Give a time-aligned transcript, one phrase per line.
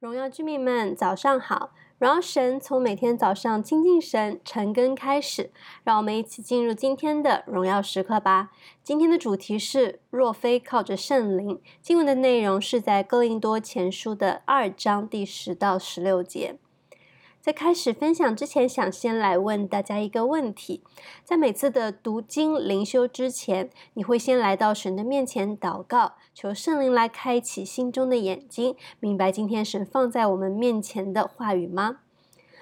[0.00, 1.72] 荣耀居民们，早上好！
[1.98, 5.50] 荣耀神从每天早上亲近神、晨更开始，
[5.84, 8.50] 让我们一起进入今天的荣耀时刻吧。
[8.82, 11.60] 今天的主题是：若非靠着圣灵。
[11.82, 16.56] 经文的内容是在哥林多前书的二章第十到十六节。
[17.40, 20.82] 在开始分享之前，想先来问大家一个问题：
[21.24, 32.00] 在每次的读经灵修之前，你会先来到神的面前祷告，求圣灵来开启心中的眼睛，明白今天神放在我们面前的话语吗？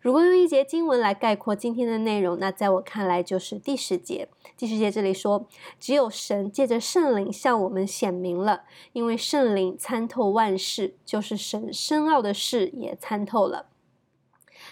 [0.00, 4.28] 如果用一节经文来概括今天的内容，那在我看来就是第十节。
[4.56, 5.46] 第十节这里说
[5.80, 8.62] ：“只有神借着圣灵向我们显明了，
[8.92, 13.66] 因为圣灵参透万事，就是神深奥的事也参透了。”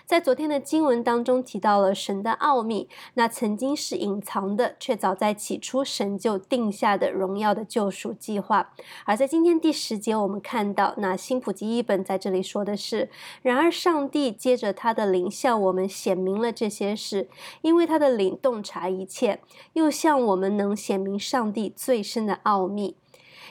[0.04, 8.72] 在昨天的经文当中提到了神的奥秘，那曾经是隐藏的，却早在起初神就定下的荣耀的救赎计划。
[9.04, 13.10] 而在今天第十节，我们看到那新普及译本在这里说的是：
[13.42, 17.28] 然而上帝借着他的灵向我们显明了这些事，
[17.62, 19.40] 因为他的灵洞察一切，
[19.74, 22.96] 又向我们能显明上帝最深的奥秘。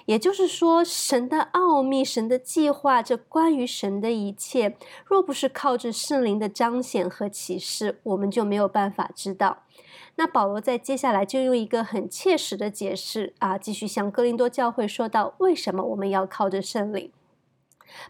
[0.07, 9.63] 也就是说，神的奥秘、神的计划，这关于神的一切，若不是靠着圣灵的彰显和启示，我们就没有办法知道。
[10.15, 17.11] 那保罗在接下来就用一个很切实的解释啊，继续向哥林多教会说到，为什么我们要靠着圣灵。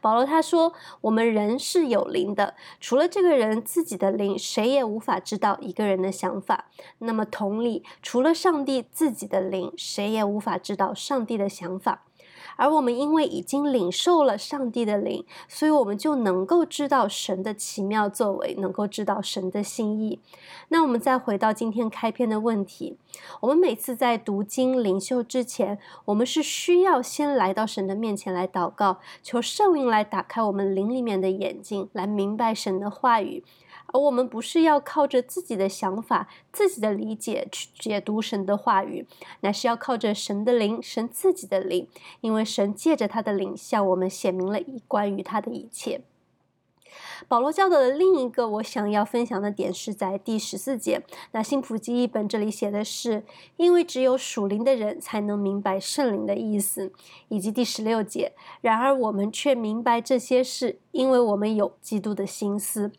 [0.02, 6.66] 保罗他说：“我们人是有灵的，除了这个人自己的灵，谁也无法知道一个人的想法。
[7.00, 12.04] 那么同理，除了上帝自己的灵，谁也无法知道上帝的想法。”
[12.56, 20.20] 而我们因为已经领受了上帝的灵，所以我们就能够知道神的奇妙作为，能够知道神的心意。
[20.70, 22.98] 那我们再回到今天开篇的问题，
[23.42, 33.44] 我们每次在读经灵修之前，我们是需要先来到神的面前来祷告，求圣灵来打开我们灵里面的眼睛，来明白神的话语。
[33.94, 39.08] 而我们不是要靠着自己的想法、自己的理解去解读神的话语，
[39.40, 41.88] 乃是要靠着神的灵、神自己的灵，
[42.28, 46.02] 因为神借着他的灵向我们显明了一关于他的一切。
[47.30, 51.02] 保罗教导的另一个我想要分享的点是在第十四节，
[51.32, 53.24] 那新普及译本这里写的是，
[53.56, 56.92] 因为只有属灵的人才能明白圣灵的意思，
[57.30, 62.92] 以及第十六节，然而我们却明白这些事，因为我们有基督的心思。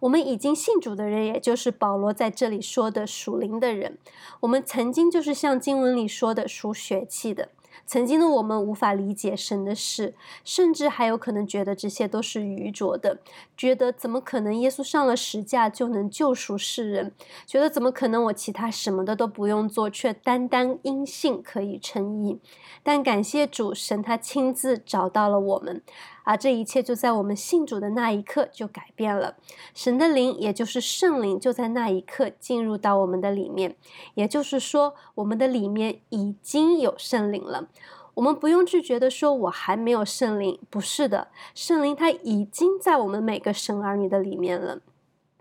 [0.00, 3.98] 我们已经信主的人，也就是保罗在这里说的属灵的人，
[4.40, 7.48] 我们曾经就是像经文里说的属血气的。
[7.86, 10.14] 曾经的我们无法理解神的事，
[10.44, 13.18] 甚至还有可能觉得这些都是愚拙的，
[13.56, 17.12] 觉得怎么可能耶稣上了十架就能救赎世人？
[17.46, 22.38] 觉得怎么可能我其他什么的都不用做，却单单因信可以称义？
[22.82, 25.82] 但感谢主，神他亲自找到了我们，
[26.30, 29.34] 而这一切就在我们信主的那一刻就改变了。
[29.74, 33.74] 神的灵，也就是圣灵，就在那一刻进入到我们的里面，
[34.14, 37.66] 也就是说，我们的里面已经有圣灵了。
[38.14, 44.78] 我们不用去觉得说我还没有圣灵，不是的，圣灵他已经在我们每个神儿女的里面了。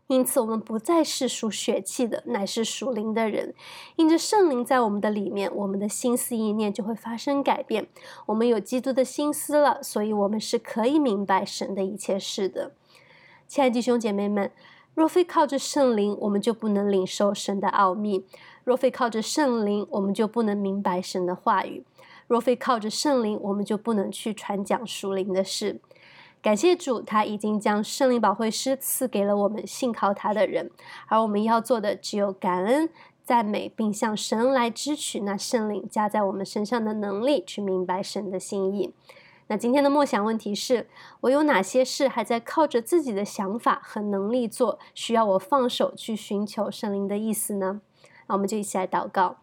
[0.10, 3.54] 因此，我们不再是属血气的，乃是属灵的人。
[3.96, 7.88] 因着圣灵在我们的里面，我们的心思意念就会发生改变。
[8.26, 12.72] 我们有基督的心思了，所以我们是可以明白神的一切事的。
[13.48, 14.52] 亲爱的弟兄姐妹们，
[14.96, 18.24] 若非靠着圣灵，我们就不能领受神的奥秘；
[18.64, 21.84] 若非靠着圣灵，我们就不能明白神的话语。
[22.26, 25.80] 若非靠着圣灵，我们就不能去传讲属灵的事。
[26.42, 30.72] 感谢主，他已经将圣灵保惠师赐给了我们信靠他的人，
[31.08, 32.90] 而我们要做的只有感恩、
[33.26, 38.94] 赞美，并向神来支取那圣灵加在我们身上的能力，去明白神的心意。
[39.48, 40.88] 那今天的默想问题是：
[41.22, 47.82] 我有哪些事还在靠着自己的想法和能力做，需要我放手去寻求圣灵的意思呢？
[48.28, 49.38] 那我们就一起来祷告。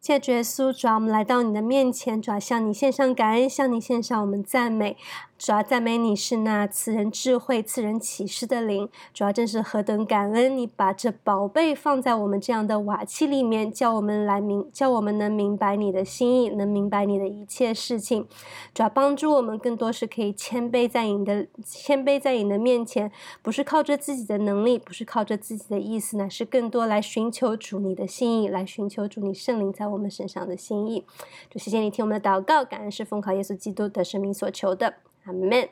[0.00, 4.96] 谢主耶稣，主啊，我们来到你的面前，主啊，向你献上感恩，向你献上我们赞美。
[5.40, 8.86] 主要赞美你是那赐人智慧、赐人启示的灵。
[9.14, 18.28] 主要真是何等感恩，你把这宝贝放在我们这样的瓦器里面，叫我们来明，叫我们能明白你的心意，能明白你的一切事情。
[18.74, 23.10] 主要帮助我们更多是可以谦卑在你的谦卑在你的面前，
[23.40, 31.06] 不是靠着自己的能力，不是靠着自己的意思，乃是更多来寻求主你的心意，来寻求主你圣灵在我们身上的心意。
[31.48, 34.96] 主，谢谢你听我们的祷告，感恩是奉靠耶稣基督的圣名所求的。
[35.24, 35.68] 阿门。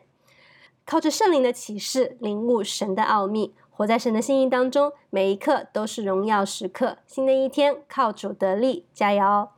[0.84, 6.98] 靠着圣灵的启示，领悟神的奥秘，活在神的心意当中，每一刻都是荣耀时刻。
[7.06, 9.48] 新的一天，靠主得力，加油！